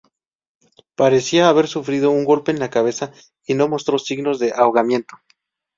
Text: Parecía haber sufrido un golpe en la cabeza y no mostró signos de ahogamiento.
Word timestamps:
Parecía 0.95 1.47
haber 1.47 1.67
sufrido 1.67 2.09
un 2.09 2.25
golpe 2.25 2.49
en 2.49 2.57
la 2.59 2.71
cabeza 2.71 3.13
y 3.45 3.53
no 3.53 3.67
mostró 3.67 3.99
signos 3.99 4.39
de 4.39 4.51
ahogamiento. 4.51 5.17